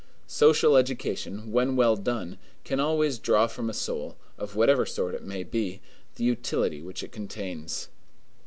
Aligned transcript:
Social 0.25 0.77
education, 0.77 1.51
when 1.51 1.75
well 1.75 1.95
done, 1.95 2.39
can 2.63 2.79
always 2.79 3.19
draw 3.19 3.45
from 3.45 3.69
a 3.69 3.73
soul, 3.75 4.17
of 4.35 4.55
whatever 4.55 4.83
sort 4.83 5.13
it 5.13 5.23
may 5.23 5.43
be, 5.43 5.79
the 6.15 6.23
utility 6.23 6.81
which 6.81 7.03
it 7.03 7.11
contains. 7.11 7.89